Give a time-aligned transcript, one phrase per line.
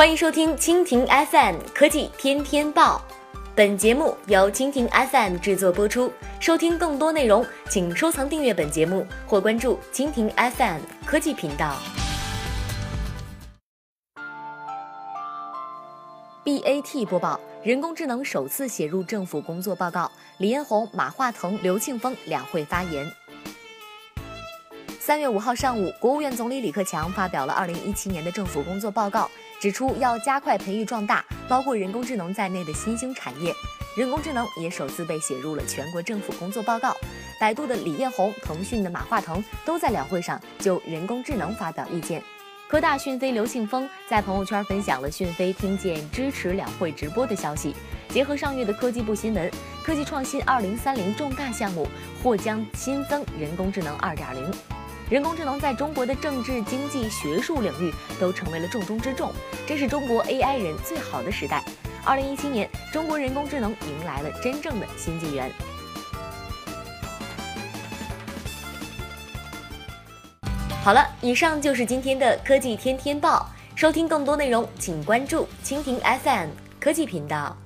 [0.00, 3.04] 欢迎收听蜻蜓 FM 科技天天报，
[3.54, 6.10] 本节目由蜻蜓 FM 制作播出。
[6.40, 11.76] 收听更多内容，请收藏订阅本节目或关注蜻蜓 FM 科技频道。
[16.46, 23.06] BAT 播报：人工智能首次写入政府工作报告，李彦宏、马化腾、刘庆峰两会发言。
[25.10, 29.28] 三月五号上午，国务院总理李克强发表了二零一七年的政府工作报告。
[29.58, 33.52] 指出要加快培育壮大包括人工智能在内的新兴产业，
[33.96, 36.96] 人工智能也首次被写入了全国政府工作报告。
[37.40, 42.22] 百度的李彦宏、腾讯的马化腾都在两会上就人工智能发表意见。
[42.68, 47.74] 科大讯飞刘庆峰在朋友圈分享了讯飞听见支持两会直播的消息。
[48.10, 49.50] 结合上月的科技部新闻，
[49.82, 51.88] 科技创新二零三零重大项目
[52.22, 54.48] 或将新增人工智能二点零。
[55.10, 59.32] 人工智能在中国的政治、经济、学术领域都成为了重中之重，
[59.66, 61.64] 这是中国 AI 人最好的时代。
[62.04, 65.50] 二零一七年，中国人工智能迎来了真正的新纪元。
[70.84, 73.50] 好了，以上就是今天的科技天天报。
[73.74, 77.56] 收听更多内容，请关注蜻蜓 FM 科技频道。